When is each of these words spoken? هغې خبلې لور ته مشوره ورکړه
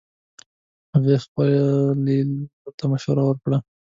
هغې 0.93 1.15
خبلې 1.23 2.17
لور 2.59 2.73
ته 2.79 2.85
مشوره 2.91 3.23
ورکړه 3.25 3.57